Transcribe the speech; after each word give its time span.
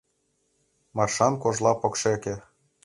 —Маршан 0.95 1.33
кожла 1.43 1.71
покшеке 1.81 2.33